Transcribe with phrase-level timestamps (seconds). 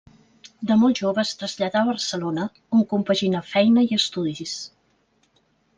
[0.71, 2.47] De molt jove es traslladà a Barcelona,
[2.79, 4.57] on compaginà feina i estudis.